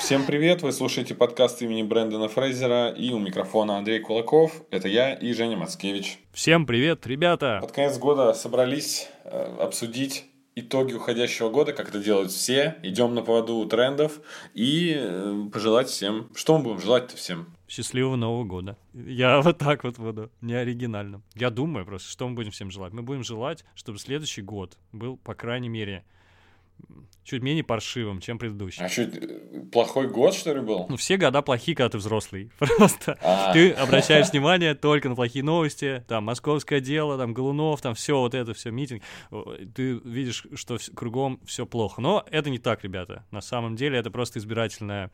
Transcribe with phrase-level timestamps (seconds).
[0.00, 5.14] Всем привет, вы слушаете подкаст имени Брэндона Фрейзера и у микрофона Андрей Кулаков, это я
[5.14, 6.18] и Женя Мацкевич.
[6.32, 7.58] Всем привет, ребята!
[7.60, 10.24] Под конец года собрались э, обсудить
[10.56, 12.76] итоги уходящего года, как это делают все.
[12.82, 14.20] Идем на поводу трендов
[14.54, 16.28] и э, пожелать всем...
[16.34, 17.54] Что мы будем желать-то всем?
[17.68, 18.76] Счастливого Нового года.
[18.94, 21.22] Я вот так вот буду, не оригинально.
[21.34, 22.92] Я думаю просто, что мы будем всем желать.
[22.92, 26.04] Мы будем желать, чтобы следующий год был, по крайней мере,
[27.26, 28.84] чуть менее паршивым, чем предыдущий.
[28.84, 29.10] А что,
[29.72, 30.86] плохой год, что ли, был?
[30.88, 32.50] Ну, все года плохие, когда ты взрослый.
[32.58, 33.52] Просто а.
[33.52, 38.34] ты обращаешь внимание только на плохие новости, там, московское дело, там, Голунов, там, все вот
[38.34, 39.02] это, все, митинг.
[39.74, 42.00] Ты видишь, что кругом все плохо.
[42.00, 43.26] Но это не так, ребята.
[43.30, 45.10] На самом деле это просто избирательная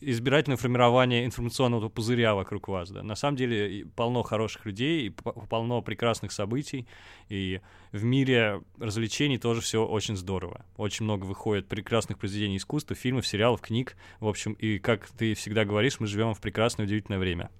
[0.00, 2.90] избирательное формирование информационного пузыря вокруг вас.
[2.90, 3.02] Да.
[3.02, 5.14] На самом деле полно хороших людей,
[5.48, 6.86] полно прекрасных событий,
[7.28, 7.60] и
[7.92, 10.64] в мире развлечений тоже все очень здорово.
[10.76, 13.96] Очень много выходит прекрасных произведений искусства, фильмов, сериалов, книг.
[14.20, 17.50] В общем, и как ты всегда говоришь, мы живем в прекрасное, удивительное время.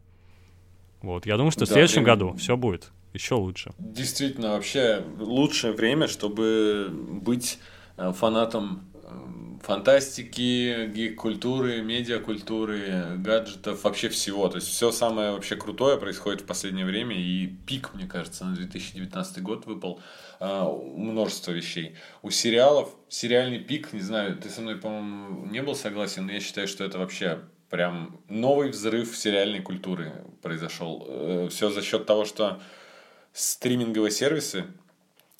[1.02, 2.18] Вот, я думаю, что да, в следующем прям...
[2.18, 3.72] году все будет еще лучше.
[3.78, 7.58] Действительно, вообще лучшее время, чтобы быть
[7.96, 8.88] э, фанатом
[9.62, 14.48] фантастики, гик-культуры, медиакультуры, гаджетов, вообще всего.
[14.48, 17.16] То есть все самое вообще крутое происходит в последнее время.
[17.16, 20.00] И пик, мне кажется, на 2019 год выпал
[20.38, 21.96] а, множество вещей.
[22.22, 26.40] У сериалов сериальный пик, не знаю, ты со мной, по-моему, не был согласен, но я
[26.40, 27.40] считаю, что это вообще
[27.70, 30.12] прям новый взрыв сериальной культуры
[30.42, 31.04] произошел.
[31.08, 32.60] Э, все за счет того, что
[33.32, 34.66] стриминговые сервисы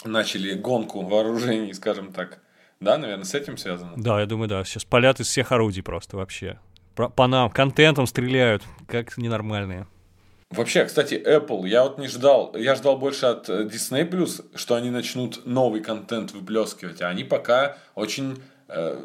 [0.05, 2.41] начали гонку вооружений, скажем так,
[2.81, 3.93] да, наверное, с этим связано?
[3.97, 4.65] Да, я думаю, да.
[4.65, 6.59] Сейчас палят из всех орудий просто вообще.
[6.95, 9.87] По нам, контентом стреляют, как ненормальные.
[10.51, 14.91] Вообще, кстати, Apple, я вот не ждал, я ждал больше от э, Disney+, что они
[14.91, 18.39] начнут новый контент выплескивать, а они пока очень
[18.69, 19.01] Э,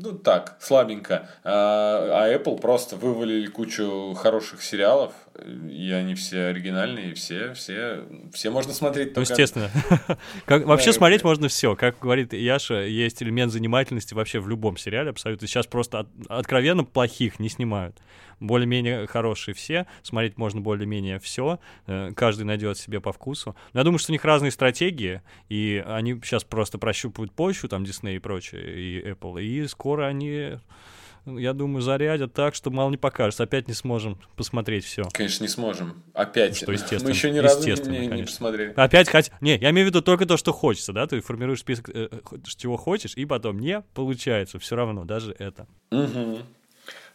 [0.00, 1.28] ну так, слабенько.
[1.42, 5.12] А, а Apple просто вывалили кучу хороших сериалов,
[5.46, 9.14] и они все оригинальные, и все, все, все можно смотреть.
[9.14, 9.70] Ну, естественно.
[10.44, 11.76] как, вообще смотреть можно все.
[11.76, 15.46] Как говорит Яша, есть элемент занимательности вообще в любом сериале абсолютно.
[15.46, 17.96] Сейчас просто от, откровенно плохих не снимают
[18.40, 23.56] более-менее хорошие все, смотреть можно более-менее все, э, каждый найдет себе по вкусу.
[23.72, 27.82] Но я думаю, что у них разные стратегии, и они сейчас просто прощупывают почву, там
[27.82, 30.58] Disney и прочее, и Apple, и скоро они
[31.36, 33.42] я думаю, зарядят так, что мало не покажется.
[33.42, 35.02] Опять не сможем посмотреть все.
[35.12, 36.02] Конечно, не сможем.
[36.14, 36.56] Опять.
[36.56, 37.04] Что, естественно.
[37.04, 38.72] Мы еще ни разу не, не посмотрели.
[38.76, 39.30] Опять хоть...
[39.40, 41.06] Не, я имею в виду только то, что хочется, да?
[41.06, 42.08] Ты формируешь список, э,
[42.56, 44.58] чего хочешь, и потом не получается.
[44.58, 45.66] Все равно, даже это.
[45.90, 46.38] Угу.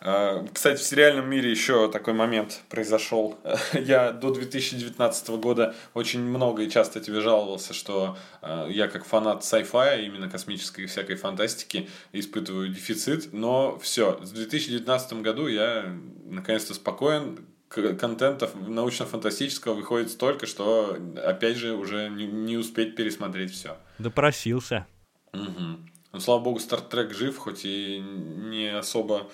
[0.05, 3.39] А, кстати, в сериальном мире еще такой момент произошел.
[3.73, 9.43] Я до 2019 года очень много и часто тебе жаловался, что а, я как фанат
[9.43, 13.31] sci-fi, именно космической и всякой фантастики, испытываю дефицит.
[13.31, 15.85] Но все, в 2019 году я
[16.25, 23.77] наконец-то спокоен, контента научно-фантастического выходит столько, что, опять же, уже не, не успеть пересмотреть все.
[23.99, 24.85] Допросился.
[25.31, 25.77] Угу.
[26.11, 29.31] Ну, слава богу, Стартрек жив, хоть и не особо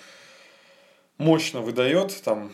[1.20, 2.50] мощно выдает, там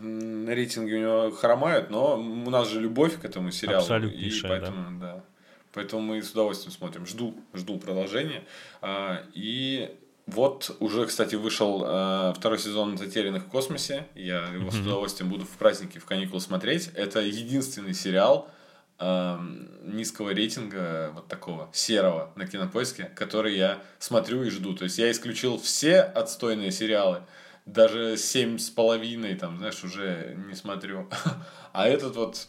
[0.00, 3.82] рейтинги у него хромают, но у нас же любовь к этому сериалу.
[3.82, 5.14] Абсолютнейшая, и поэтому, да.
[5.14, 5.24] да.
[5.72, 7.06] Поэтому мы с удовольствием смотрим.
[7.06, 8.44] Жду, жду продолжения.
[8.80, 9.94] А, и
[10.26, 14.06] вот уже, кстати, вышел а, второй сезон «Затерянных в космосе».
[14.14, 16.90] Я его с удовольствием буду в праздники, в каникулы смотреть.
[16.94, 18.50] Это единственный сериал
[18.98, 19.40] а,
[19.82, 24.74] низкого рейтинга, вот такого, серого на кинопоиске, который я смотрю и жду.
[24.74, 27.22] То есть я исключил все отстойные сериалы,
[27.72, 31.08] даже семь с половиной, там, знаешь, уже не смотрю.
[31.72, 32.48] А этот вот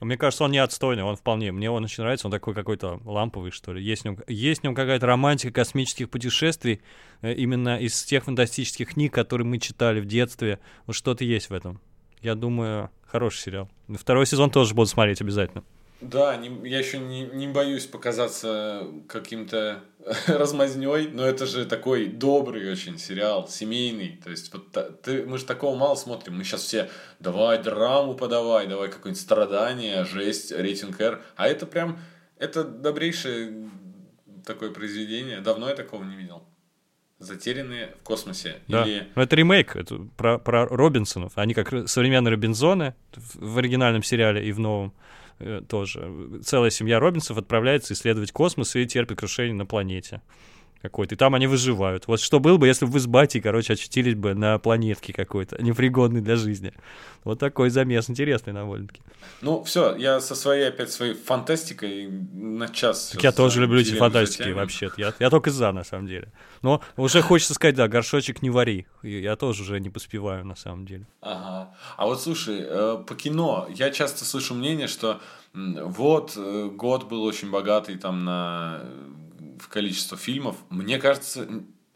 [0.00, 1.52] мне кажется, он не отстойный, он вполне.
[1.52, 3.82] Мне он очень нравится, он такой какой-то ламповый, что ли.
[3.82, 6.82] Есть в нем, есть в нем какая-то романтика космических путешествий,
[7.22, 10.58] э, именно из тех фантастических книг, которые мы читали в детстве.
[10.86, 11.80] Вот что-то есть в этом.
[12.22, 13.70] Я думаю, хороший сериал.
[13.88, 15.62] Второй сезон тоже буду смотреть обязательно.
[16.10, 19.80] Да, не, я еще не, не боюсь показаться каким-то
[20.26, 24.20] размазней, но это же такой добрый очень сериал, семейный.
[24.22, 24.70] То есть вот
[25.02, 26.36] ты, мы же такого мало смотрим.
[26.36, 26.90] Мы сейчас все
[27.20, 31.22] давай драму подавай, давай какое-нибудь страдание, жесть, рейтинг R.
[31.36, 31.98] А это прям,
[32.38, 33.70] это добрейшее
[34.44, 35.40] такое произведение.
[35.40, 36.42] Давно я такого не видел.
[37.18, 38.56] Затерянные в космосе.
[38.68, 38.84] Да.
[38.84, 39.08] Или...
[39.14, 41.32] Ну, это ремейк это про, про Робинсонов.
[41.36, 44.92] Они как современные Робинзоны в оригинальном сериале и в новом.
[45.38, 46.40] Э, тоже.
[46.44, 50.22] Целая семья Робинсов отправляется исследовать космос и терпит крушение на планете.
[50.84, 52.06] Какой-то, и там они выживают.
[52.08, 55.56] Вот что было бы, если бы вы с батей, короче, очутились бы на планетке какой-то,
[55.62, 56.74] непригодной для жизни.
[57.24, 59.00] Вот такой замес интересный довольно-таки.
[59.40, 63.12] Ну, все, я со своей, опять, своей фантастикой на час.
[63.12, 65.00] Так я тоже люблю эти фантастики вообще-то.
[65.00, 66.30] Я, я только за, на самом деле.
[66.60, 68.86] Но уже хочется сказать, да, горшочек не вари.
[69.02, 71.06] Я тоже уже не поспеваю, на самом деле.
[71.22, 71.74] Ага.
[71.96, 75.18] А вот слушай, э, по кино я часто слышу мнение, что
[75.54, 78.82] вот э, год был очень богатый там на
[79.64, 80.56] в количество фильмов.
[80.68, 81.48] Мне кажется,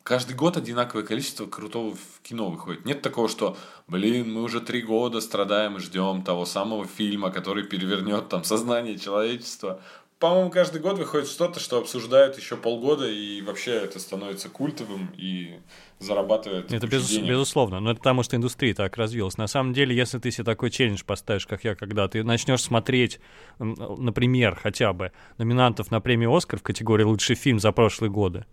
[0.03, 2.87] каждый год одинаковое количество крутого кино выходит.
[2.87, 7.65] Нет такого, что, блин, мы уже три года страдаем и ждем того самого фильма, который
[7.65, 9.83] перевернет там сознание человечества.
[10.19, 15.61] По-моему, каждый год выходит что-то, что обсуждают еще полгода, и вообще это становится культовым и
[16.01, 17.29] зарабатывает Это без, денег.
[17.31, 19.39] безусловно, но это потому, что индустрия так развилась.
[19.39, 23.21] На самом деле, если ты себе такой челлендж поставишь, как я, когда ты начнешь смотреть,
[23.61, 28.45] например, хотя бы номинантов на премию «Оскар» в категории «Лучший фильм за прошлые годы»,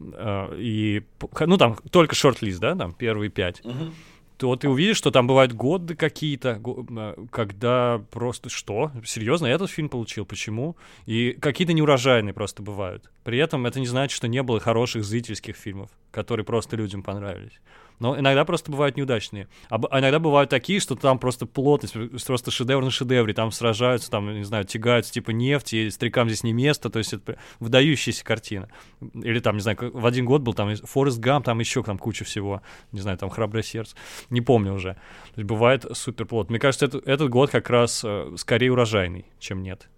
[0.00, 1.04] э, и,
[1.40, 3.92] ну, там только шорт-лист, да, там первые пять, угу
[4.38, 8.92] то ты увидишь, что там бывают годы какие-то, а, когда просто что?
[9.04, 10.24] Серьезно, этот фильм получил?
[10.24, 10.76] Почему?
[11.06, 13.10] И какие-то неурожайные просто бывают.
[13.24, 17.60] При этом это не значит, что не было хороших зрительских фильмов, которые просто людям понравились.
[17.98, 19.48] Но иногда просто бывают неудачные.
[19.70, 21.96] А, а иногда бывают такие, что там просто плотность,
[22.26, 26.44] просто шедевр на шедевре, там сражаются, там, не знаю, тягаются типа нефть, и стрекам здесь
[26.44, 28.68] не место, то есть это выдающаяся картина.
[29.00, 32.24] Или там, не знаю, в один год был там Форест Гам, там еще там куча
[32.24, 32.62] всего,
[32.92, 33.96] не знаю, там Храброе сердце,
[34.30, 34.94] не помню уже.
[35.34, 36.50] То есть бывает супер плот.
[36.50, 39.88] Мне кажется, это, этот год как раз э, скорее урожайный, чем нет.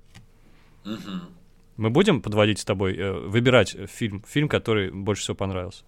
[1.77, 5.85] Мы будем подводить с тобой, э, выбирать фильм, фильм, который больше всего понравился?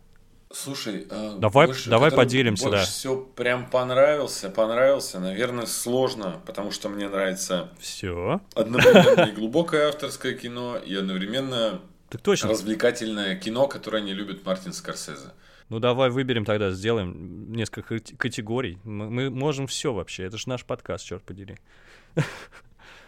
[0.53, 2.85] Слушай, э, давай, больше, давай поделимся, больше да.
[2.85, 5.19] все прям понравился, понравился.
[5.19, 12.21] Наверное, сложно, потому что мне нравится все одновременно и глубокое авторское кино, и одновременно так
[12.21, 12.51] точно.
[12.51, 15.33] развлекательное кино, которое не любит Мартин Скорсезе.
[15.71, 18.79] Ну давай выберем тогда, сделаем несколько категорий.
[18.85, 20.25] Мы, мы можем все вообще.
[20.25, 21.57] Это же наш подкаст, черт подери.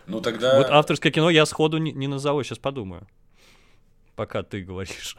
[0.06, 0.58] Ну тогда.
[0.58, 3.06] Вот авторское кино я сходу не, не назову, сейчас подумаю.
[4.16, 5.16] Пока ты говоришь.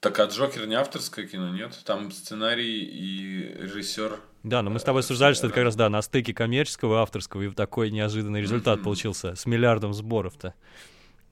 [0.00, 1.76] Так, а Джокер не авторское кино, нет?
[1.84, 4.20] Там сценарий и режиссер.
[4.44, 7.02] Да, но мы с тобой обсуждали, что это как раз, да, на стыке коммерческого и
[7.02, 10.54] авторского, и такой неожиданный результат получился с миллиардом сборов-то.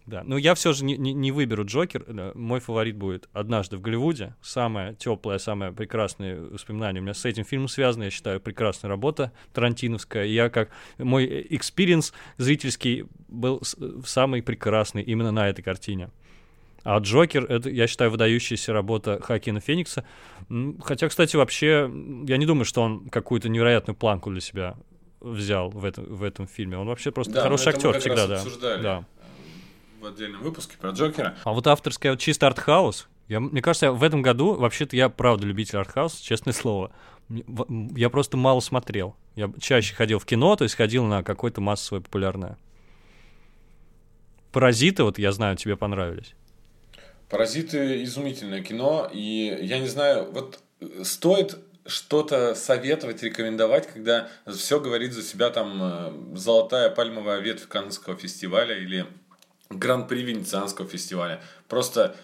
[0.05, 2.33] Да, ну я все же не, не, не выберу Джокер.
[2.35, 4.35] Мой фаворит будет «Однажды в Голливуде».
[4.43, 8.05] Самое теплое, самое прекрасное воспоминание у меня с этим фильмом связано.
[8.05, 10.25] Я считаю, прекрасная работа тарантиновская.
[10.25, 10.71] Я как...
[10.99, 13.63] Мой experience зрительский был
[14.05, 16.11] самый прекрасный именно на этой картине.
[16.89, 20.05] А Джокер, это, я считаю, выдающаяся работа Хоакина Феникса.
[20.85, 21.91] Хотя, кстати, вообще,
[22.29, 24.77] я не думаю, что он какую-то невероятную планку для себя
[25.21, 26.79] взял в этом, в этом фильме.
[26.79, 28.45] Он вообще просто да, хороший актер всегда, да.
[28.79, 29.05] да.
[30.01, 31.35] В отдельном выпуске про Джокера.
[31.43, 33.09] А вот авторская вот чисто артхаус.
[33.27, 36.93] Я, мне кажется, в этом году, вообще-то я правда любитель артхауса, честное слово.
[37.29, 39.17] Я просто мало смотрел.
[39.35, 42.59] Я чаще ходил в кино, то есть ходил на какое-то массовое популярное.
[44.53, 46.37] Паразиты, вот я знаю, тебе понравились.
[47.29, 50.61] Паразиты изумительное кино, и я не знаю, вот
[51.03, 58.17] стоит что-то советовать, рекомендовать, когда все говорит за себя там э, золотая пальмовая ветвь Каннского
[58.17, 59.07] фестиваля или
[59.71, 61.41] Гран-при Венецианского фестиваля.
[61.69, 62.17] Просто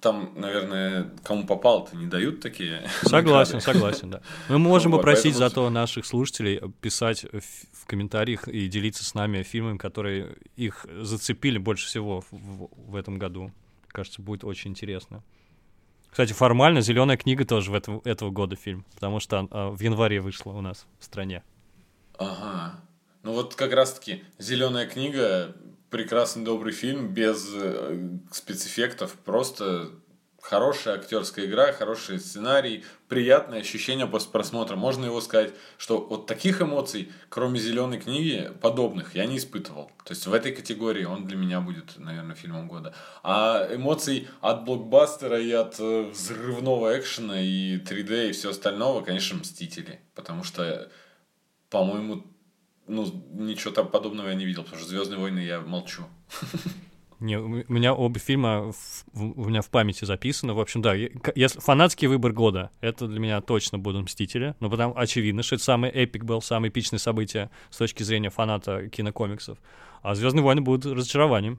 [0.00, 2.88] там, наверное, кому попал-то не дают такие.
[3.02, 4.22] Согласен, согласен, да.
[4.48, 5.48] Мы можем вот, попросить поэтому...
[5.48, 11.86] зато наших слушателей писать в комментариях и делиться с нами фильмами, которые их зацепили больше
[11.86, 13.52] всего в, в этом году
[13.98, 15.24] кажется, будет очень интересно.
[16.08, 20.20] Кстати, формально «Зеленая книга» тоже в этом, этого года фильм, потому что а, в январе
[20.20, 21.42] вышла у нас в стране.
[22.16, 22.80] Ага.
[23.24, 25.56] Ну вот как раз-таки «Зеленая книга»
[25.90, 29.90] прекрасный добрый фильм без э, спецэффектов, просто
[30.40, 34.76] хорошая актерская игра, хороший сценарий, приятное ощущение после просмотра.
[34.76, 39.90] Можно его сказать, что вот таких эмоций, кроме зеленой книги, подобных я не испытывал.
[40.04, 42.94] То есть в этой категории он для меня будет, наверное, фильмом года.
[43.22, 49.38] А эмоций от блокбастера и от э, взрывного экшена и 3D и все остального, конечно,
[49.38, 50.00] Мстители.
[50.14, 50.90] Потому что,
[51.68, 52.24] по-моему,
[52.86, 56.04] ну, ничего там подобного я не видел, потому что Звездные войны я молчу.
[57.20, 60.52] Не, у меня оба фильма в, у меня в памяти записаны.
[60.52, 64.54] В общем, да, если фанатский выбор года, это для меня точно будут Мстители.
[64.60, 68.88] Ну, потому очевидно, что это самый эпик был, самое эпичное событие с точки зрения фаната
[68.88, 69.58] кинокомиксов.
[70.02, 71.58] А Звездные войны будут разочарованием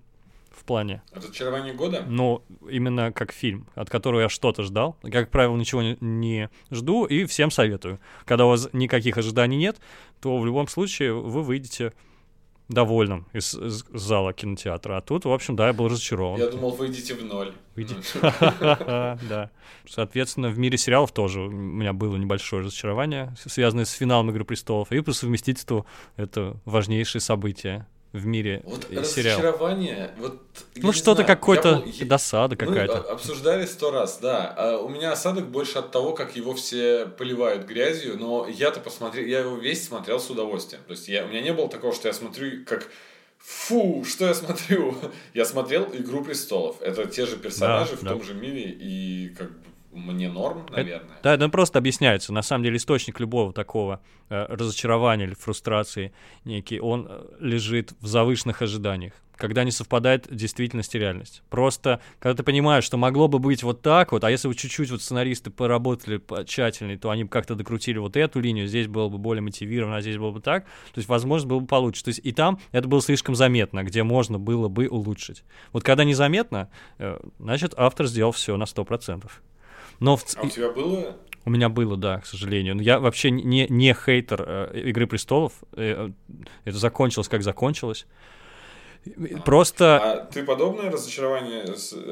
[0.51, 1.01] в плане.
[1.11, 2.05] Разочарование года?
[2.07, 4.97] Ну, именно как фильм, от которого я что-то ждал.
[5.11, 7.99] Как правило, ничего не, не жду и всем советую.
[8.25, 9.77] Когда у вас никаких ожиданий нет,
[10.21, 11.93] то в любом случае вы выйдете
[12.69, 14.97] довольным из, из зала кинотеатра.
[14.97, 16.39] А тут, в общем, да, я был разочарован.
[16.39, 17.53] Я думал, выйдете в ноль.
[19.29, 19.49] Да.
[19.87, 24.91] Соответственно, в мире сериалов тоже у меня было небольшое разочарование, связанное с финалом «Игры престолов».
[24.91, 25.85] И по совместительству
[26.15, 29.41] это важнейшее событие в мире вот сериала.
[29.41, 30.41] разочарование, вот...
[30.75, 32.07] Ну, что-то какой-то был...
[32.07, 32.99] досада какая-то.
[33.01, 34.53] Обсуждали сто раз, да.
[34.57, 39.25] А у меня осадок больше от того, как его все поливают грязью, но я-то посмотрел,
[39.25, 40.81] я его весь смотрел с удовольствием.
[40.87, 42.89] То есть я, у меня не было такого, что я смотрю как
[43.39, 44.95] Фу, что я смотрю?
[45.33, 46.81] Я смотрел «Игру престолов».
[46.81, 48.09] Это те же персонажи да, в да.
[48.09, 51.07] том же мире, и как бы мне норм, наверное.
[51.07, 52.33] Это, да, это просто объясняется.
[52.33, 56.13] На самом деле источник любого такого э, разочарования или фрустрации
[56.45, 61.41] некий, он э, лежит в завышенных ожиданиях, когда не совпадает действительность и реальность.
[61.49, 64.91] Просто, когда ты понимаешь, что могло бы быть вот так вот, а если бы чуть-чуть
[64.91, 69.17] вот сценаристы поработали тщательнее, то они бы как-то докрутили вот эту линию, здесь было бы
[69.17, 72.03] более мотивировано, а здесь было бы так, то есть, возможно, было бы получше.
[72.03, 75.43] То есть и там это было слишком заметно, где можно было бы улучшить.
[75.73, 76.69] Вот когда незаметно,
[76.99, 79.29] э, значит, автор сделал все на 100%.
[79.99, 80.25] Но в...
[80.35, 81.17] А у тебя было?
[81.45, 82.75] У меня было, да, к сожалению.
[82.75, 85.53] Но я вообще не, не хейтер э, Игры престолов.
[85.73, 86.09] Э,
[86.65, 88.05] это закончилось, как закончилось.
[89.45, 89.97] Просто...
[89.97, 91.63] А ты подобное разочарование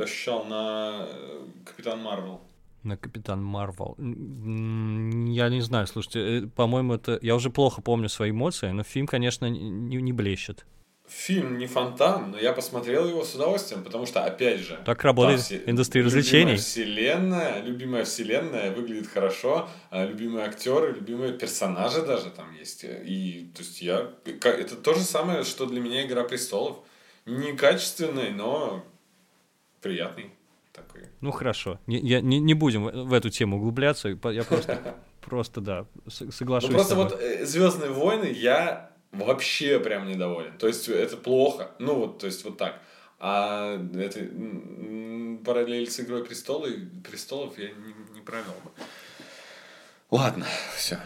[0.02, 2.42] ощущал на э, Капитан Марвел?
[2.84, 3.96] На Капитан Марвел.
[4.00, 7.20] Я не знаю, слушайте, э, по-моему, это...
[7.22, 10.66] Я уже плохо помню свои эмоции, но фильм, конечно, не, не блещет
[11.08, 14.80] фильм не фонтан, но я посмотрел его с удовольствием, потому что, опять же...
[14.86, 16.40] Так работает да, индустрия развлечений.
[16.42, 22.84] Любимая вселенная, любимая вселенная выглядит хорошо, а любимые актеры, любимые персонажи даже там есть.
[22.84, 24.10] И, то есть, я...
[24.26, 26.80] Это то же самое, что для меня «Игра престолов».
[27.26, 28.86] Не качественный, но
[29.82, 30.32] приятный
[30.74, 31.08] такой.
[31.22, 31.80] Ну, хорошо.
[31.88, 34.10] Не, я, не, не будем в эту тему углубляться.
[34.10, 36.70] Я просто, просто да, соглашусь.
[36.70, 40.58] Ну, просто вот э, «Звездные войны» я вообще прям недоволен.
[40.58, 41.72] То есть это плохо.
[41.80, 42.82] Ну вот, то есть вот так.
[43.20, 44.20] А это
[45.44, 46.70] параллель с Игрой престолов,
[47.04, 48.72] престолов я не, не провел бы.
[50.12, 50.46] Ладно,
[50.76, 51.00] все.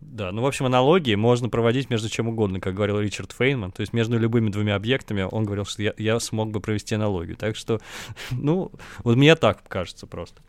[0.00, 3.70] Да, ну, в общем, аналогии можно проводить между чем угодно, как говорил Ричард Фейнман.
[3.70, 7.36] То есть между любыми двумя объектами он говорил, что я, я смог бы провести аналогию.
[7.36, 7.80] Так что,
[8.30, 8.72] ну,
[9.04, 10.42] вот мне так кажется просто.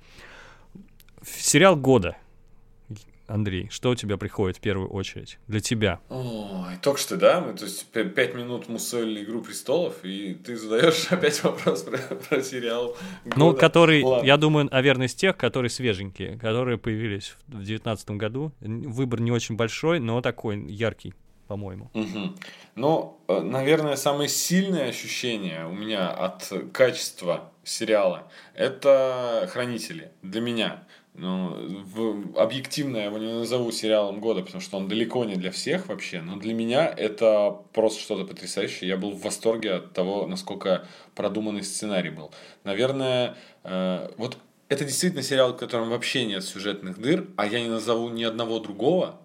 [1.23, 2.17] Сериал года
[3.31, 5.99] Андрей, что у тебя приходит в первую очередь для тебя?
[6.09, 7.39] Ой, только что, да?
[7.39, 12.41] Мы, то есть пять минут мусолили «Игру престолов», и ты задаешь опять вопрос про, про
[12.41, 13.39] сериал года.
[13.39, 14.25] Ну, который, Ладно.
[14.25, 18.51] я думаю, наверное, из тех, которые свеженькие, которые появились в 2019 году.
[18.59, 21.13] Выбор не очень большой, но такой яркий
[21.47, 21.91] по-моему.
[21.93, 22.35] Угу.
[22.75, 30.83] Ну, наверное, самое сильное ощущение у меня от качества сериала это хранители для меня.
[31.21, 35.51] Ну, в, объективно я его не назову сериалом года, потому что он далеко не для
[35.51, 38.89] всех вообще, но для меня это просто что-то потрясающее.
[38.89, 42.31] Я был в восторге от того, насколько продуманный сценарий был.
[42.63, 47.69] Наверное, э, вот это действительно сериал, в котором вообще нет сюжетных дыр, а я не
[47.69, 49.21] назову ни одного другого,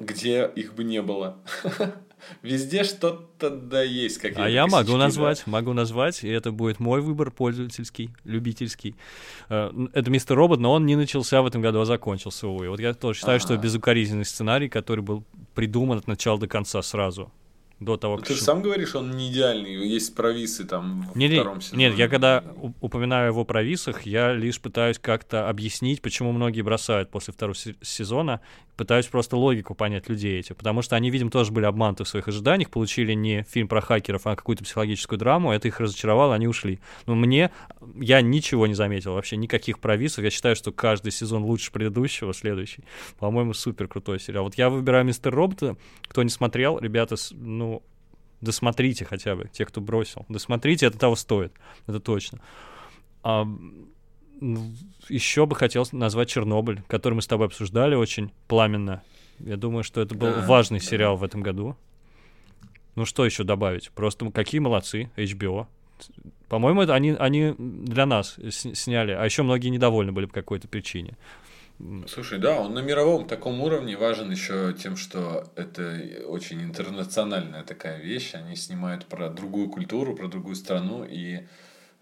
[0.00, 1.36] где их бы не было.
[2.42, 4.18] Везде что-то да есть.
[4.18, 5.52] Как а я могу назвать, да?
[5.52, 8.94] могу назвать, и это будет мой выбор пользовательский, любительский.
[9.48, 12.68] Э, это Мистер Робот, но он не начался в этом году, а закончился, увы.
[12.68, 13.40] Вот я тоже считаю, А-а-а.
[13.40, 15.24] что безукоризненный сценарий, который был
[15.54, 17.30] придуман от начала до конца сразу
[17.84, 18.26] до того, как...
[18.26, 21.88] Ты же сам говоришь, он не идеальный, есть провисы там в не, втором сезоне.
[21.88, 22.44] Нет, я когда
[22.80, 28.40] упоминаю его провисах, я лишь пытаюсь как-то объяснить, почему многие бросают после второго сезона,
[28.76, 32.28] пытаюсь просто логику понять людей эти, потому что они, видимо, тоже были обмануты в своих
[32.28, 36.80] ожиданиях, получили не фильм про хакеров, а какую-то психологическую драму, это их разочаровало, они ушли.
[37.06, 37.50] Но мне,
[37.96, 42.84] я ничего не заметил вообще, никаких провисов, я считаю, что каждый сезон лучше предыдущего, следующий.
[43.18, 44.44] По-моему, супер крутой сериал.
[44.44, 45.76] Вот я выбираю Мистер Робота,
[46.08, 47.71] кто не смотрел, ребята, ну,
[48.42, 50.26] досмотрите хотя бы, те, кто бросил.
[50.28, 51.52] Досмотрите, это того стоит,
[51.86, 52.40] это точно.
[53.22, 53.46] А,
[55.08, 59.02] еще бы хотел назвать Чернобыль, который мы с тобой обсуждали очень пламенно.
[59.38, 60.84] Я думаю, что это был да, важный да.
[60.84, 61.76] сериал в этом году.
[62.94, 63.90] Ну что еще добавить?
[63.92, 65.66] Просто какие молодцы, HBO.
[66.48, 71.16] По-моему, это они, они для нас сняли, а еще многие недовольны были по какой-то причине.
[72.06, 78.00] Слушай, да, он на мировом таком уровне важен еще тем, что это очень интернациональная такая
[78.00, 78.34] вещь.
[78.34, 81.40] Они снимают про другую культуру, про другую страну, и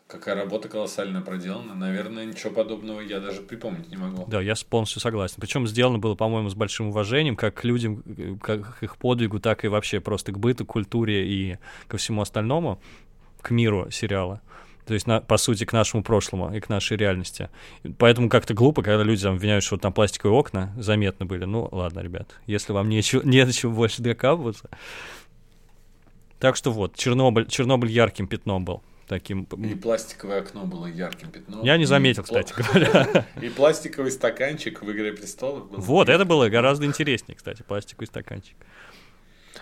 [0.07, 1.75] какая работа колоссальная проделана.
[1.75, 4.27] Наверное, ничего подобного я даже припомнить не могу.
[4.27, 5.37] Да, я полностью согласен.
[5.41, 9.65] Причем сделано было, по-моему, с большим уважением как к людям, как к их подвигу, так
[9.65, 12.83] и вообще просто к быту, культуре и ко всему остальному,
[13.41, 14.43] к миру сериала.
[14.91, 17.49] То есть, на, по сути, к нашему прошлому и к нашей реальности.
[17.97, 21.45] Поэтому как-то глупо, когда люди там обвиняют, что там пластиковые окна заметны были.
[21.45, 24.69] Ну, ладно, ребят, если вам нечего, не до чего больше докапываться.
[26.41, 29.45] Так что вот, Чернобыль, Чернобыль ярким пятном был таким...
[29.45, 31.63] И пластиковое окно было ярким пятном.
[31.63, 33.27] Я не заметил, кстати говоря.
[33.41, 35.79] И пластиковый стаканчик в «Игре престолов» был.
[35.79, 38.57] Вот, это было гораздо интереснее, кстати, пластиковый стаканчик.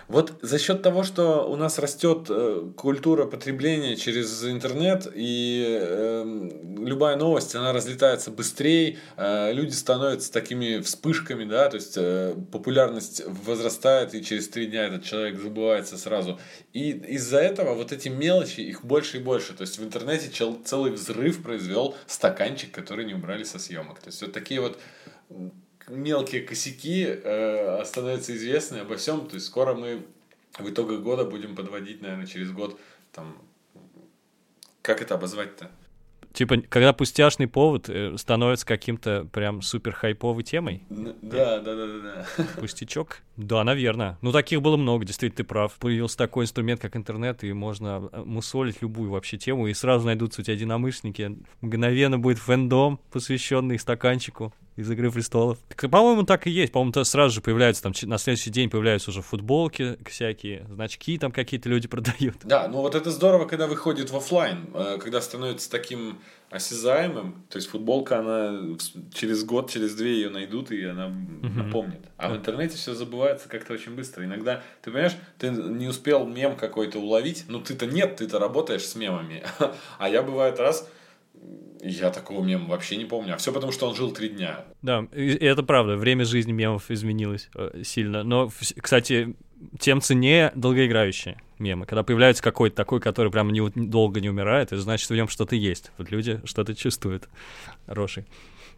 [0.07, 6.49] Вот за счет того, что у нас растет э, культура потребления через интернет, и э,
[6.79, 13.23] любая новость, она разлетается быстрее, э, люди становятся такими вспышками, да, то есть э, популярность
[13.25, 16.39] возрастает, и через три дня этот человек забывается сразу.
[16.73, 19.53] И из-за этого вот эти мелочи, их больше и больше.
[19.53, 23.99] То есть в интернете чел, целый взрыв произвел стаканчик, который не убрали со съемок.
[23.99, 24.79] То есть вот такие вот
[25.89, 29.27] мелкие косяки э, становятся известны обо всем.
[29.27, 30.05] То есть скоро мы
[30.57, 32.79] в итогах года будем подводить, наверное, через год
[33.11, 33.37] там
[34.81, 35.69] как это обозвать-то?
[36.33, 40.83] Типа, когда пустяшный повод э, становится каким-то прям супер хайповой темой?
[40.89, 42.47] Да, да, да, да, да.
[42.59, 43.21] Пустячок?
[43.35, 44.17] Да, наверное.
[44.21, 45.73] Ну, таких было много, действительно, ты прав.
[45.79, 50.41] Появился такой инструмент, как интернет, и можно э, мусолить любую вообще тему, и сразу найдутся
[50.41, 51.37] у тебя единомышленники.
[51.61, 55.57] Мгновенно будет фэндом, посвященный стаканчику из «Игры престолов».
[55.91, 56.71] По-моему, так и есть.
[56.71, 61.69] По-моему, сразу же появляются, там, на следующий день появляются уже футболки всякие, значки там какие-то
[61.69, 62.37] люди продают.
[62.43, 66.19] Да, ну вот это здорово, когда выходит в офлайн, э, когда становится таким
[66.49, 68.75] осязаемым, то есть футболка, она
[69.13, 71.63] через год, через две ее найдут, и она uh-huh.
[71.63, 71.99] напомнит.
[72.17, 74.25] А в интернете все забывается как-то очень быстро.
[74.25, 78.95] Иногда, ты понимаешь, ты не успел мем какой-то уловить, ну ты-то нет, ты-то работаешь с
[78.95, 79.43] мемами.
[79.99, 80.89] А я бывает раз
[81.81, 83.33] я такого мема вообще не помню.
[83.33, 84.65] А все потому, что он жил три дня.
[84.81, 85.95] Да, и это правда.
[85.95, 88.23] Время жизни мемов изменилось э, сильно.
[88.23, 89.35] Но, кстати,
[89.79, 91.85] тем ценнее долгоиграющие мемы.
[91.85, 95.55] Когда появляется какой-то такой, который прям не, долго не умирает, это значит, в нем что-то
[95.55, 95.91] есть.
[95.97, 97.29] Вот люди что-то чувствуют.
[97.85, 98.25] Хороший.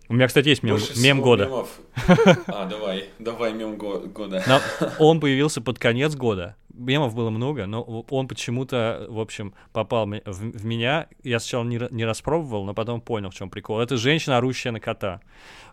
[0.07, 1.45] У меня, кстати, есть мем, мем года.
[1.45, 1.79] Мемов.
[2.47, 4.43] А, давай, давай мем года.
[4.47, 4.59] Но
[4.99, 6.55] он появился под конец года.
[6.81, 11.07] Мемов было много, но он почему-то, в общем, попал в, в меня.
[11.23, 13.79] Я сначала не, не распробовал, но потом понял, в чем прикол.
[13.79, 15.21] Это женщина, орущая на кота.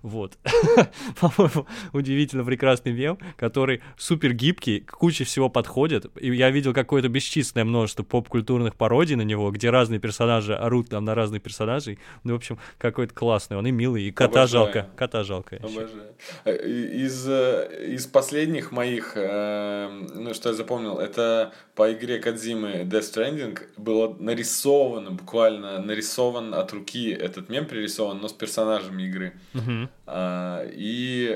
[0.02, 0.38] Вот.
[1.20, 6.06] По-моему, удивительно прекрасный мем, который супер гибкий, к куче всего подходит.
[6.20, 11.04] И я видел какое-то бесчисленное множество поп-культурных пародий на него, где разные персонажи орут там
[11.04, 11.98] на разных персонажей.
[12.24, 13.56] Ну, в общем, какой-то классный.
[13.56, 14.48] Он и милый, и кота Обожаю.
[14.48, 14.88] жалко.
[14.96, 15.56] Кота жалко.
[15.56, 16.12] Обожаю.
[16.44, 22.82] Э, из, э, из последних моих, э, ну, что я запомнил, это по игре Кадзимы
[22.84, 29.34] Death Stranding было нарисовано, буквально нарисован от руки этот мем пририсован, но с персонажами игры.
[29.54, 29.88] Uh-huh.
[30.06, 31.26] А, и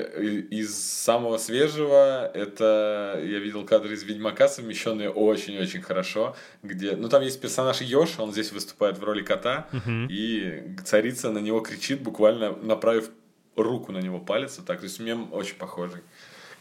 [0.51, 7.21] из самого свежего это я видел кадры из Ведьмака, совмещенные очень-очень хорошо, где, ну там
[7.21, 10.07] есть персонаж Йош, он здесь выступает в роли кота, uh-huh.
[10.09, 13.09] и царица на него кричит, буквально направив
[13.55, 16.01] руку на него палец, так, то есть мем очень похожий.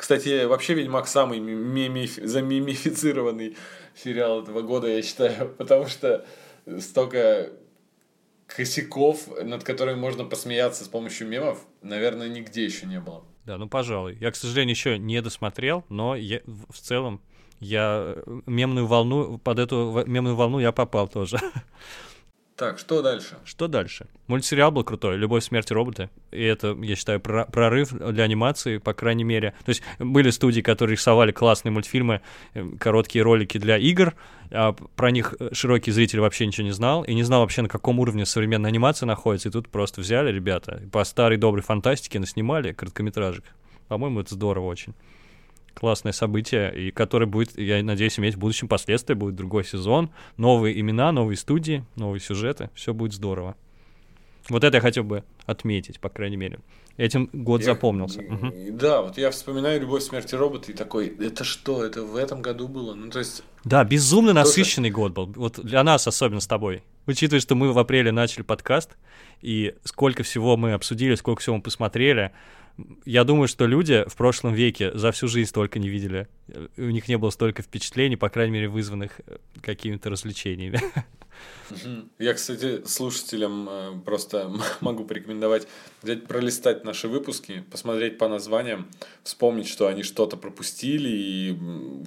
[0.03, 2.17] Кстати, вообще Ведьмак самый мимиф...
[2.17, 3.57] замимифицированный
[3.95, 6.27] сериал этого года, я считаю, потому что
[6.81, 7.51] столько
[8.49, 13.25] косяков, над которыми можно посмеяться с помощью мемов, наверное, нигде еще не было.
[13.47, 14.19] Да, ну пожалуй.
[14.21, 17.23] Я, к сожалению, еще не досмотрел, но я, в целом
[17.61, 21.39] я мемную волну, под эту мемную волну я попал тоже.
[22.63, 23.39] Так, что дальше?
[23.45, 24.07] Что дальше?
[24.29, 26.11] Мультсериал был крутой, «Любовь, смерть роботы».
[26.31, 29.53] И это, я считаю, прорыв для анимации, по крайней мере.
[29.65, 32.21] То есть были студии, которые рисовали классные мультфильмы,
[32.55, 34.15] э, короткие ролики для игр,
[34.53, 37.99] а про них широкий зритель вообще ничего не знал, и не знал вообще, на каком
[37.99, 39.49] уровне современная анимация находится.
[39.49, 43.43] И тут просто взяли ребята, по старой доброй фантастике наснимали короткометражек.
[43.89, 44.95] По-моему, это здорово очень
[45.75, 50.79] классное событие, и которое будет, я надеюсь, иметь в будущем последствия, будет другой сезон, новые
[50.81, 53.57] имена, новые студии, новые сюжеты, все будет здорово.
[54.49, 56.59] Вот это я хотел бы отметить, по крайней мере.
[56.97, 58.21] Этим год я, запомнился.
[58.21, 58.53] угу.
[58.73, 62.43] Да, вот я вспоминаю «Любовь, смерть и роботы» и такой, это что, это в этом
[62.43, 62.95] году было?
[62.95, 63.43] Ну, то есть...
[63.65, 65.27] Да, безумно насыщенный год был.
[65.37, 66.83] Вот для нас, особенно с тобой.
[67.07, 68.91] Учитывая, что мы в апреле начали подкаст,
[69.41, 72.33] и сколько всего мы обсудили, сколько всего мы посмотрели,
[73.05, 76.29] я думаю, что люди в прошлом веке за всю жизнь столько не видели.
[76.77, 80.81] У них не было столько впечатлений, по крайней мере, вызванных э, какими-то развлечениями.
[82.19, 85.67] Я, кстати, слушателям э, просто могу порекомендовать
[86.03, 88.89] взять, пролистать наши выпуски, посмотреть по названиям,
[89.23, 91.59] вспомнить, что они что-то пропустили и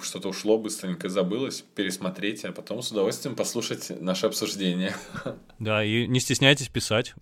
[0.02, 4.94] что-то ушло, быстренько забылось, пересмотреть, а потом с удовольствием послушать наше обсуждение.
[5.58, 7.14] Да, и не стесняйтесь писать,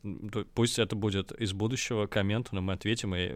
[0.54, 3.34] пусть это будет из будущего коммент, но мы ответим, и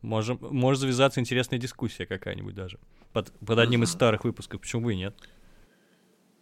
[0.00, 2.78] можем, может завязаться интересная дискуссия какая-нибудь даже
[3.12, 5.14] под, под одним из старых выпусков, почему бы и нет.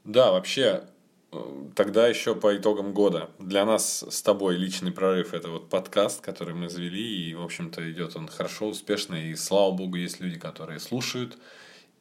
[0.04, 0.85] Да, вообще,
[1.75, 3.31] тогда еще по итогам года.
[3.38, 7.90] Для нас с тобой личный прорыв это вот подкаст, который мы завели, и, в общем-то,
[7.90, 11.38] идет он хорошо, успешно, и слава богу, есть люди, которые слушают,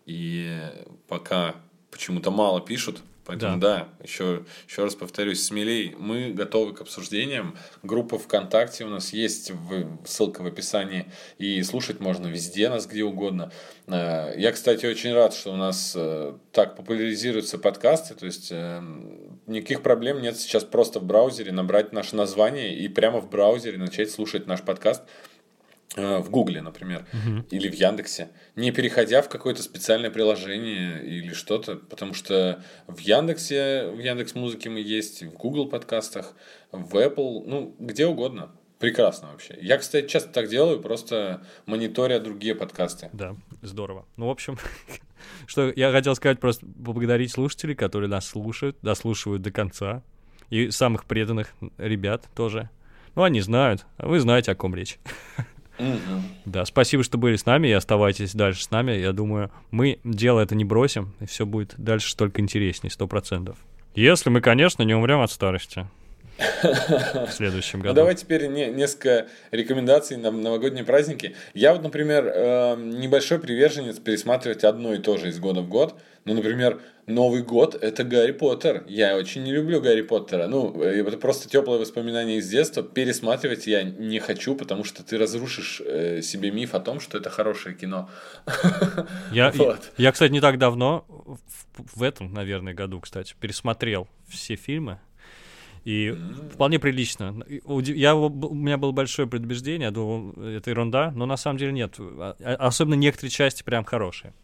[0.05, 0.59] и
[1.07, 1.55] пока
[1.91, 5.93] почему-то мало пишут, Поэтому да, да еще, еще раз повторюсь, смелей.
[5.99, 7.55] Мы готовы к обсуждениям.
[7.83, 11.05] Группа ВКонтакте у нас есть, в, ссылка в описании.
[11.37, 13.51] И слушать можно везде, нас где угодно.
[13.85, 18.15] Э, я, кстати, очень рад, что у нас э, так популяризируются подкасты.
[18.15, 18.81] То есть э,
[19.45, 24.09] никаких проблем нет сейчас просто в браузере набрать наше название и прямо в браузере начать
[24.09, 25.03] слушать наш подкаст.
[25.95, 27.43] Э, в Гугле, например, угу.
[27.49, 33.89] или в Яндексе, не переходя в какое-то специальное приложение или что-то, потому что в Яндексе,
[33.91, 36.35] в Яндекс Музыке мы есть, в Google подкастах,
[36.71, 38.51] в Apple, ну, где угодно.
[38.77, 39.57] Прекрасно вообще.
[39.61, 43.09] Я, кстати, часто так делаю, просто мониторя другие подкасты.
[43.11, 44.05] Да, здорово.
[44.15, 44.59] Ну, в общем,
[45.47, 50.03] что я хотел сказать, просто поблагодарить слушателей, которые нас слушают, дослушивают до конца,
[50.51, 52.69] и самых преданных ребят тоже.
[53.15, 54.99] Ну, они знают, а вы знаете, о ком речь.
[56.45, 58.91] Да, спасибо, что были с нами и оставайтесь дальше с нами.
[58.93, 63.57] Я думаю, мы дело это не бросим, и все будет дальше только интереснее, сто процентов.
[63.95, 65.87] Если мы, конечно, не умрем от старости.
[66.39, 67.89] В следующем году.
[67.89, 71.35] Ну, давай теперь не, несколько рекомендаций на новогодние праздники.
[71.53, 75.95] Я вот, например, э, небольшой приверженец пересматривать одно и то же из года в год.
[76.25, 78.83] Ну, например, Новый год– это Гарри Поттер.
[78.87, 80.47] Я очень не люблю Гарри Поттера.
[80.47, 82.83] Ну, э, это просто теплое воспоминание из детства.
[82.83, 87.29] Пересматривать я не хочу, потому что ты разрушишь э, себе миф о том, что это
[87.29, 88.09] хорошее кино.
[89.31, 89.91] Я, вот.
[89.97, 94.99] я, я, кстати, не так давно, в, в этом, наверное, году, кстати, пересмотрел все фильмы.
[95.89, 96.53] И mm-hmm.
[96.53, 97.35] вполне прилично.
[97.47, 101.95] Я, у меня было большое предубеждение, я думал, это ерунда, но на самом деле нет.
[101.97, 104.35] А, особенно некоторые части прям хорошие.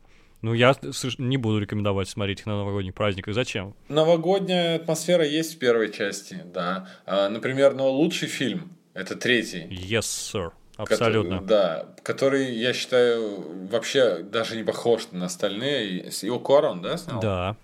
[0.42, 0.76] Ну, я
[1.20, 3.36] не буду рекомендовать смотреть их на новогодних праздниках.
[3.36, 3.76] Зачем?
[3.90, 6.88] Новогодняя атмосфера есть в первой части, да.
[7.06, 9.68] А, например, но лучший фильм– это третий.
[9.70, 10.50] Yes, sir.
[10.78, 11.42] Абсолютно.
[11.42, 16.12] Который, да, который, я считаю, вообще даже не похож на остальные.
[16.24, 17.20] Его Корон, да, снял?
[17.22, 17.56] Да.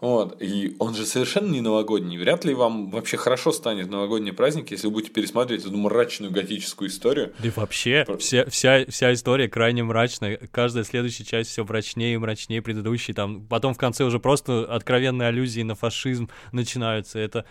[0.00, 0.40] Вот.
[0.40, 2.18] И он же совершенно не новогодний.
[2.18, 6.88] Вряд ли вам вообще хорошо станет новогодний праздник, если вы будете пересматривать эту мрачную готическую
[6.88, 7.32] историю.
[7.38, 8.16] Да вообще, Про...
[8.16, 10.38] вся, вся, вся история крайне мрачная.
[10.50, 13.12] Каждая следующая часть все мрачнее и мрачнее предыдущей.
[13.12, 17.18] Там, потом в конце уже просто откровенные аллюзии на фашизм начинаются.
[17.18, 17.44] Это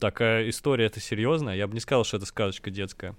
[0.00, 1.50] такая история, это серьезно.
[1.50, 3.14] Я бы не сказал, что это сказочка детская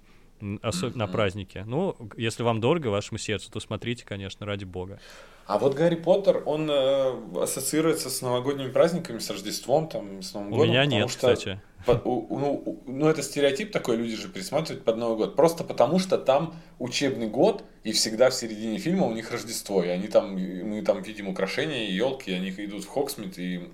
[0.62, 1.64] особенно на празднике.
[1.66, 5.00] Ну, если вам дорого вашему сердцу, то смотрите, конечно, ради бога.
[5.46, 10.48] А вот Гарри Поттер, он э, ассоциируется с новогодними праздниками, с Рождеством, там, с Новым
[10.48, 10.68] У годом.
[10.68, 11.60] У меня нет, что, кстати.
[11.86, 15.36] По, у, ну, ну, это стереотип такой, люди же пересматривают под Новый год.
[15.36, 19.84] Просто потому, что там учебный год, и всегда в середине фильма у них Рождество.
[19.84, 23.68] И они там, мы там видим украшения, елки, и они идут в Хоксмит и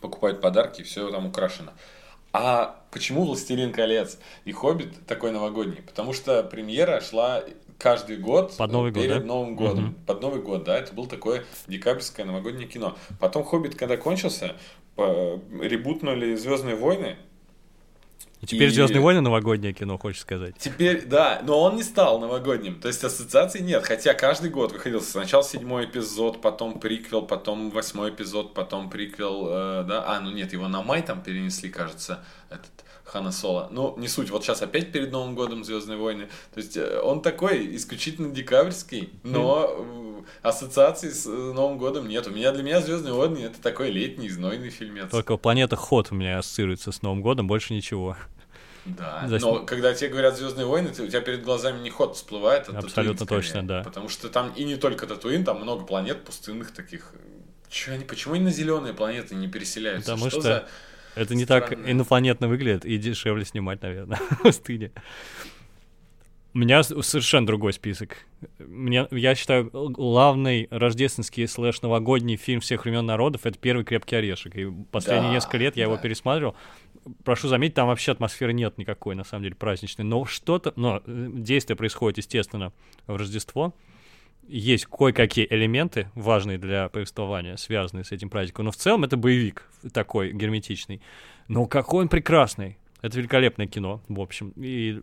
[0.00, 1.72] покупают подарки, и все там украшено.
[2.36, 5.82] А почему «Властелин колец» и «Хоббит» такой новогодний?
[5.82, 7.44] Потому что премьера шла
[7.78, 9.24] каждый год под Новый перед год, да?
[9.24, 9.84] Новым годом.
[9.84, 9.94] Угу.
[10.04, 12.96] Под Новый год, да, это было такое декабрьское новогоднее кино.
[13.20, 14.56] Потом Хоббит, когда кончился,
[14.96, 17.18] ребутнули Звездные войны.
[18.44, 18.70] И теперь и...
[18.70, 20.54] Звездные войны новогоднее кино, хочешь сказать?
[20.58, 22.80] Теперь, да, но он не стал новогодним.
[22.80, 23.84] То есть ассоциаций нет.
[23.84, 29.84] Хотя каждый год выходил сначала седьмой эпизод, потом приквел, потом восьмой эпизод, потом приквел, э,
[29.88, 30.04] да.
[30.06, 32.70] А, ну нет, его на май там перенесли, кажется, этот
[33.04, 33.68] Хана Соло.
[33.70, 34.30] Ну, не суть.
[34.30, 36.28] Вот сейчас опять перед Новым годом Звездные войны.
[36.54, 42.26] То есть э, он такой исключительно декабрьский, но ассоциаций с э, Новым годом нет.
[42.26, 45.10] У меня для меня Звездные войны это такой летний, знойный фильмец.
[45.10, 48.16] Только планета Ход у меня ассоциируется с Новым годом, больше ничего.
[48.86, 49.42] Да, Зас...
[49.42, 52.78] но когда тебе говорят Звездные войны, ты, у тебя перед глазами не ход всплывает, а
[52.78, 53.82] Абсолютно Татуин, точно, да.
[53.82, 57.12] Потому что там и не только Татуин, там много планет пустынных таких.
[57.68, 60.12] Чё они, почему они на зеленые планеты не переселяются?
[60.12, 60.68] Потому что, что за
[61.14, 64.92] это не так инопланетно выглядит и дешевле снимать, наверное, в пустыне.
[66.54, 68.16] У меня совершенно другой список.
[68.60, 74.54] Мне, я считаю, главный рождественский слэш новогодний фильм всех времен народов это первый крепкий орешек.
[74.54, 75.90] И последние да, несколько лет я да.
[75.90, 76.54] его пересматривал.
[77.24, 80.04] Прошу заметить, там вообще атмосферы нет никакой, на самом деле, праздничной.
[80.04, 82.72] Но что-то, но э, действие происходит, естественно,
[83.08, 83.74] в Рождество
[84.48, 88.66] есть кое-какие элементы, важные для повествования, связанные с этим праздником.
[88.66, 91.00] Но в целом это боевик такой герметичный.
[91.48, 92.78] Но какой он прекрасный.
[93.02, 94.52] Это великолепное кино, в общем.
[94.56, 95.00] И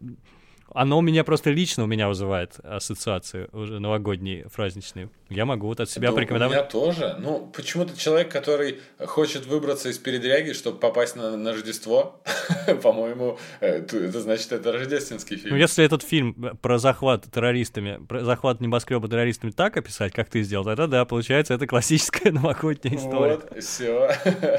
[0.73, 5.09] Оно у меня просто лично у меня вызывает ассоциации уже новогодние, праздничные.
[5.29, 6.57] Я могу вот от себя Да, порекомендовать.
[6.57, 7.15] У меня тоже.
[7.19, 12.21] Ну, почему-то человек, который хочет выбраться из передряги, чтобы попасть на, на Рождество,
[12.83, 15.51] по-моему, э, это значит, это рождественский фильм.
[15.51, 20.41] Ну, если этот фильм про захват террористами, про захват небоскреба террористами так описать, как ты
[20.43, 23.35] сделал, тогда да, получается, это классическая новогодняя история.
[23.35, 24.11] Вот, все.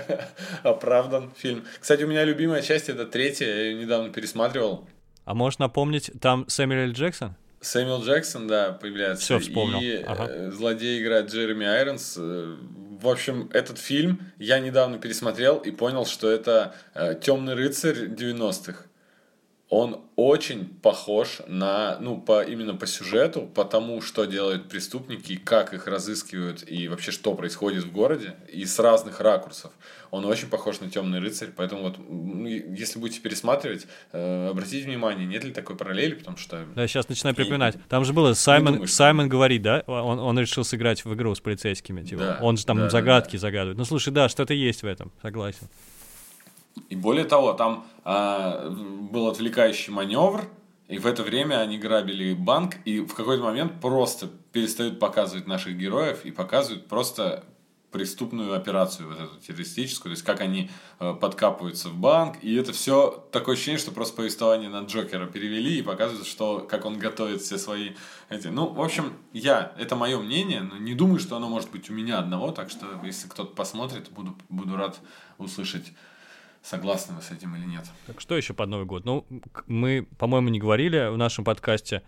[0.62, 1.64] Оправдан фильм.
[1.80, 4.86] Кстати, у меня любимая часть это третья, я ее недавно пересматривал.
[5.24, 6.92] А можешь напомнить, там Сэмюэл.
[6.92, 7.34] Джексон?
[7.60, 9.22] Сэмюэл Джексон, да, появляется.
[9.24, 9.80] Всё, вспомнил.
[9.80, 10.26] И Ага.
[10.28, 12.16] э, злодей играет Джереми Айронс.
[12.18, 12.56] Э,
[13.00, 16.74] В общем, этот фильм я недавно пересмотрел и понял, что это
[17.20, 18.84] Темный рыцарь 90-х.
[19.74, 25.72] Он очень похож на, ну, по, именно по сюжету, по тому, что делают преступники, как
[25.72, 29.72] их разыскивают и вообще что происходит в городе, и с разных ракурсов.
[30.10, 31.96] Он очень похож на Темный рыцарь, поэтому вот,
[32.46, 37.34] если будете пересматривать, э, обратите внимание, нет ли такой параллели, потому что Да, сейчас начинаю
[37.34, 37.78] припоминать.
[37.88, 39.84] Там же было Саймон, думаешь, Саймон говорит, да?
[39.86, 42.02] Он, он решил сыграть в игру с полицейскими.
[42.02, 42.20] Типа.
[42.20, 43.78] Да, он же там да, да, загадки загадывает.
[43.78, 45.66] Ну слушай, да, что-то есть в этом, согласен.
[46.88, 50.44] И более того, там а, был отвлекающий маневр,
[50.88, 55.76] и в это время они грабили банк, и в какой-то момент просто перестают показывать наших
[55.78, 57.44] героев и показывают просто
[57.92, 62.72] преступную операцию, вот эту террористическую, то есть как они э, подкапываются в банк, и это
[62.72, 67.42] все такое ощущение, что просто повествование на Джокера перевели и показывают, что как он готовит
[67.42, 67.90] все свои
[68.30, 68.48] эти.
[68.48, 71.92] Ну, в общем, я, это мое мнение, но не думаю, что оно может быть у
[71.92, 74.98] меня одного, так что если кто-то посмотрит, буду, буду рад
[75.36, 75.92] услышать,
[76.62, 77.84] согласны вы с этим или нет.
[78.06, 79.04] Так что еще под Новый год?
[79.04, 79.26] Ну,
[79.66, 82.02] мы, по-моему, не говорили в нашем подкасте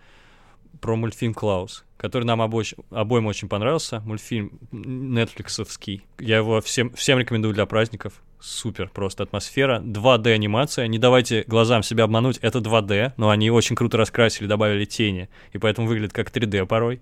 [0.80, 4.00] про мультфильм «Клаус», который нам обоч- обоим очень понравился.
[4.00, 6.04] Мультфильм нетфликсовский.
[6.18, 8.22] Я его всем, всем рекомендую для праздников.
[8.40, 9.80] Супер, просто атмосфера.
[9.80, 10.86] 2D анимация.
[10.86, 15.58] Не давайте глазам себя обмануть, это 2D, но они очень круто раскрасили, добавили тени, и
[15.58, 17.00] поэтому выглядит как 3D порой.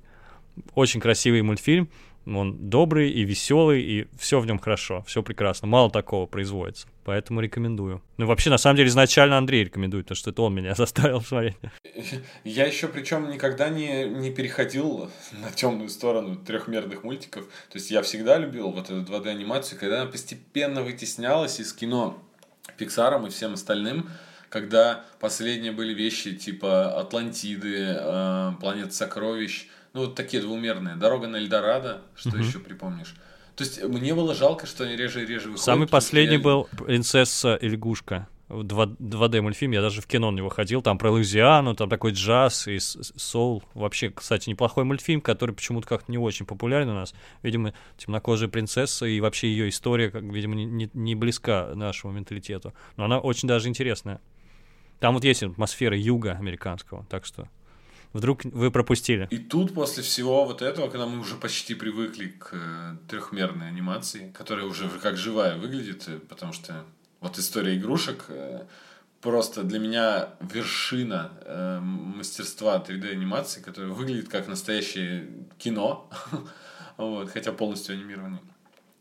[0.74, 1.88] Очень красивый мультфильм.
[2.26, 5.66] Он добрый и веселый, и все в нем хорошо, все прекрасно.
[5.66, 6.86] Мало такого производится.
[7.04, 8.00] Поэтому рекомендую.
[8.16, 11.56] Ну, вообще, на самом деле, изначально Андрей рекомендует, потому что это он меня заставил смотреть.
[12.44, 17.44] Я еще причем никогда не, не переходил на темную сторону трехмерных мультиков.
[17.70, 22.22] То есть я всегда любил вот эту 2D анимацию, когда она постепенно вытеснялась из кино
[22.76, 24.08] Пиксаром и всем остальным,
[24.48, 30.96] когда последние были вещи типа Атлантиды, э, Планета сокровищ, ну вот такие двумерные.
[30.96, 33.14] Дорога на Эльдорадо, что еще припомнишь?
[33.56, 35.60] То есть мне было жалко, что они реже и реже выходят.
[35.64, 38.28] Самый последний я- был «Принцесса и лягушка».
[38.48, 42.12] 2, 2D мультфильм, я даже в кино на него ходил, там про Луизиану, там такой
[42.12, 43.62] джаз и соул.
[43.72, 47.14] Вообще, кстати, неплохой мультфильм, который почему-то как-то не очень популярен у нас.
[47.42, 52.74] Видимо, темнокожая принцесса и вообще ее история, как, видимо, не- не близка нашему менталитету.
[52.98, 54.20] Но она очень даже интересная.
[55.00, 57.48] Там вот есть атмосфера юга американского, так что
[58.12, 59.28] вдруг вы пропустили.
[59.30, 64.32] И тут после всего вот этого, когда мы уже почти привыкли к э, трехмерной анимации,
[64.36, 66.84] которая уже как живая выглядит, э, потому что
[67.20, 68.64] вот история игрушек э,
[69.20, 76.10] просто для меня вершина э, мастерства 3D анимации, которая выглядит как настоящее кино,
[76.96, 78.40] вот, хотя полностью анимированный.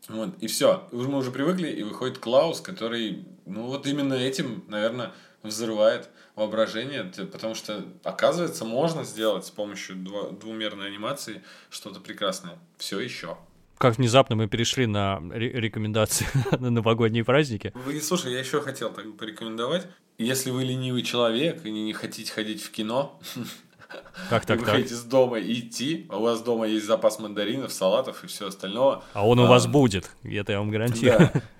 [0.07, 0.87] Вот, и все.
[0.91, 5.11] Мы уже привыкли, и выходит Клаус, который, ну вот именно этим, наверное,
[5.43, 12.57] взрывает воображение, потому что, оказывается, можно сделать с помощью двумерной анимации что-то прекрасное.
[12.77, 13.37] Все еще.
[13.77, 16.27] Как внезапно мы перешли на ре- рекомендации
[16.59, 17.71] на новогодние праздники.
[17.73, 19.87] Вы, слушай, я еще хотел так порекомендовать.
[20.17, 23.19] Если вы ленивый человек и не, хотите ходить в кино,
[24.29, 24.87] Так, и так, вы так.
[24.87, 29.27] с дома идти, а у вас дома есть запас мандаринов, салатов и все остального, А
[29.27, 31.29] он у вас А, будет, это я вам гарантирую.
[31.33, 31.41] Да.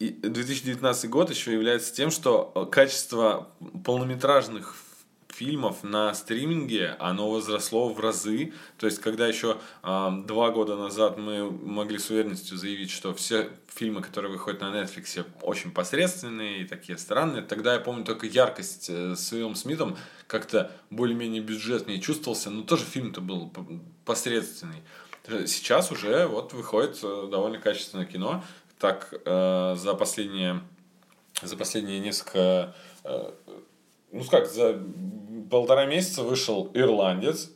[0.00, 3.50] И 2019 год еще является тем, что э, качество
[3.84, 4.74] полнометражных
[5.28, 8.52] фильмов на стриминге, оно возросло в разы.
[8.78, 13.48] То есть, когда еще а, два года назад мы могли с уверенностью заявить, что все
[13.68, 18.90] фильмы, которые выходят на Netflix, очень посредственные и такие странные, тогда я помню только яркость
[18.90, 23.50] э, с Уиллом Смитом как-то более-менее бюджетнее чувствовался, но тоже фильм-то был
[24.04, 24.82] посредственный.
[25.46, 28.42] Сейчас уже вот выходит э, довольно качественное кино.
[28.80, 30.62] Так э, за последние
[31.42, 33.30] за последние несколько э,
[34.10, 34.80] ну как за
[35.50, 37.50] полтора месяца вышел Ирландец,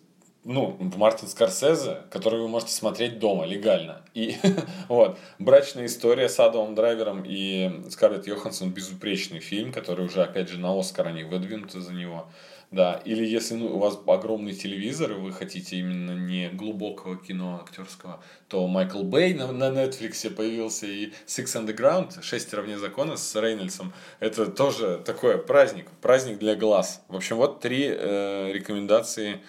[0.45, 4.03] ну Мартин Скорсезе, который вы можете смотреть дома легально.
[4.13, 4.37] И
[4.89, 10.59] вот брачная история с Адамом Драйвером и Скарлетт Йоханссон безупречный фильм, который уже опять же
[10.59, 12.29] на Оскар они выдвинуты за него.
[12.75, 17.61] Да, или если ну, у вас огромный телевизор, и вы хотите именно не глубокого кино
[17.63, 23.41] актерского, то Майкл Бэй на, на Netflix появился, и Six Underground, «Шестеро вне закона» с
[23.41, 23.93] Рейнольдсом.
[24.19, 27.05] Это тоже такой праздник, праздник для глаз.
[27.07, 29.41] В общем, вот три э, рекомендации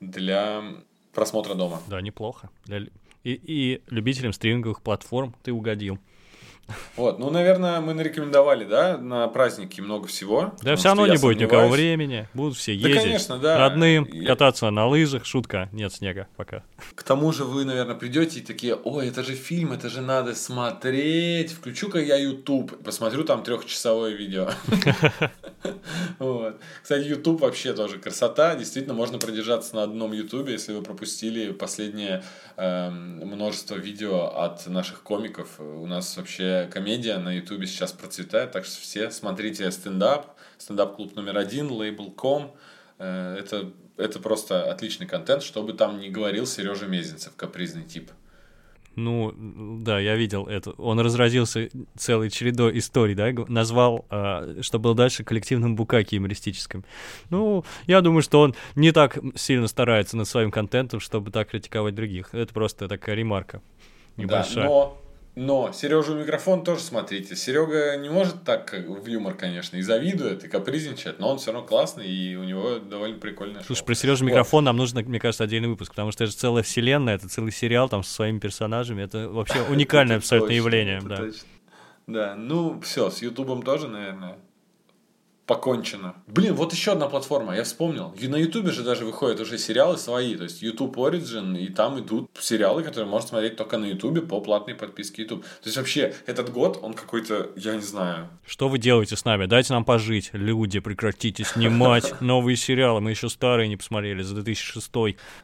[0.00, 0.62] для
[1.14, 1.80] просмотра дома.
[1.88, 2.50] Да, неплохо.
[2.66, 2.80] Для...
[3.22, 5.98] И, и любителям стриминговых платформ ты угодил.
[6.96, 10.54] Вот, ну, наверное, мы нарекомендовали, да, на праздники много всего.
[10.62, 12.94] Да, все равно не будет никого времени, будут все ездить.
[12.94, 13.58] Да, конечно, да.
[13.58, 14.26] Родным, я...
[14.26, 16.62] кататься на лыжах, шутка, нет снега пока.
[16.94, 20.34] К тому же вы, наверное, придете и такие, ой, это же фильм, это же надо
[20.34, 24.50] смотреть, включу-ка я YouTube, посмотрю там трехчасовое видео.
[26.82, 32.22] Кстати, YouTube вообще тоже красота, действительно, можно продержаться на одном YouTube, если вы пропустили последнее
[32.56, 35.58] эм, множество видео от наших комиков.
[35.58, 41.38] У нас вообще комедия на Ютубе сейчас процветает, так что все смотрите стендап, стендап-клуб номер
[41.38, 42.54] один, лейбл.ком.
[42.98, 48.10] Э, это, это просто отличный контент, чтобы там не говорил Сережа Мезенцев, капризный тип.
[48.96, 50.70] Ну, да, я видел это.
[50.72, 56.84] Он разразился целой чередой историй, да, назвал, э, что было дальше, коллективным букаки юмористическим.
[57.30, 61.94] Ну, я думаю, что он не так сильно старается над своим контентом, чтобы так критиковать
[61.94, 62.32] других.
[62.32, 63.62] Это просто такая ремарка
[64.16, 64.64] небольшая.
[64.64, 64.98] Да, но
[65.34, 67.34] но Сережу микрофон тоже смотрите.
[67.34, 71.66] Серега не может так в юмор, конечно, и завидует, и капризничает, но он все равно
[71.66, 73.86] классный, и у него довольно прикольное Слушай, шоу.
[73.86, 74.70] про Сережу микрофон вот.
[74.70, 77.88] нам нужно, мне кажется, отдельный выпуск, потому что это же целая вселенная, это целый сериал
[77.88, 79.02] там со своими персонажами.
[79.02, 81.02] Это вообще уникальное абсолютно явление.
[82.06, 84.36] Да, ну все, с Ютубом тоже, наверное
[85.46, 86.14] покончено.
[86.26, 88.14] Блин, вот еще одна платформа, я вспомнил.
[88.20, 92.30] На Ютубе же даже выходят уже сериалы свои, то есть YouTube Origin, и там идут
[92.38, 95.42] сериалы, которые можно смотреть только на Ютубе по платной подписке YouTube.
[95.42, 98.28] То есть вообще этот год, он какой-то, я не знаю.
[98.46, 99.46] Что вы делаете с нами?
[99.46, 100.30] Дайте нам пожить.
[100.32, 103.00] Люди, прекратите снимать новые сериалы.
[103.00, 104.90] Мы еще старые не посмотрели за 2006.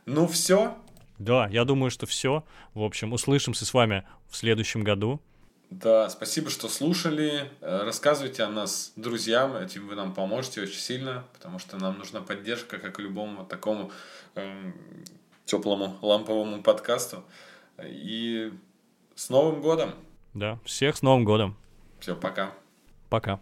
[0.06, 0.74] Ну все.
[1.18, 2.44] Да, я думаю, что все.
[2.72, 5.20] В общем, услышимся с вами в следующем году.
[5.70, 7.48] Да, спасибо, что слушали.
[7.60, 12.20] Э, рассказывайте о нас друзьям, этим вы нам поможете очень сильно, потому что нам нужна
[12.20, 13.92] поддержка, как и любому такому
[14.34, 14.72] э,
[15.44, 17.22] теплому ламповому подкасту.
[17.84, 18.52] И
[19.14, 19.94] с Новым годом!
[20.34, 21.56] Да, всех с Новым годом!
[22.00, 22.52] Все, пока.
[23.08, 23.38] Пока.